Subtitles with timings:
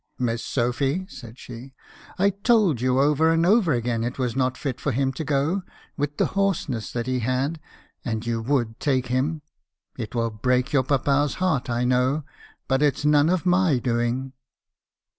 [0.17, 4.81] "'Miss Sophy!' said she,* I told you over and over again it was not fit
[4.81, 5.61] for him to go,
[5.95, 7.59] with the hoarseness that he had,
[8.03, 9.43] and you would take him.
[9.99, 12.23] It will break your papa's heart, I know;
[12.67, 14.33] but it 's none of my doing.'